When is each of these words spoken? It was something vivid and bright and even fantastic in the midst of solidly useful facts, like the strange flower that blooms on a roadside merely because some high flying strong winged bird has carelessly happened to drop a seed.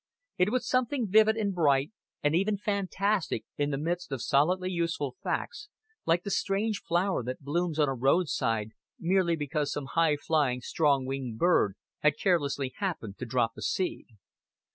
It 0.39 0.49
was 0.49 0.67
something 0.67 1.07
vivid 1.11 1.37
and 1.37 1.53
bright 1.53 1.91
and 2.23 2.33
even 2.35 2.57
fantastic 2.57 3.45
in 3.55 3.69
the 3.69 3.77
midst 3.77 4.11
of 4.11 4.23
solidly 4.23 4.71
useful 4.71 5.15
facts, 5.21 5.69
like 6.07 6.23
the 6.23 6.31
strange 6.31 6.81
flower 6.81 7.23
that 7.23 7.41
blooms 7.43 7.77
on 7.77 7.87
a 7.87 7.93
roadside 7.93 8.69
merely 8.99 9.35
because 9.35 9.71
some 9.71 9.89
high 9.93 10.15
flying 10.17 10.61
strong 10.61 11.05
winged 11.05 11.37
bird 11.37 11.75
has 11.99 12.13
carelessly 12.15 12.73
happened 12.77 13.19
to 13.19 13.27
drop 13.27 13.51
a 13.55 13.61
seed. 13.61 14.07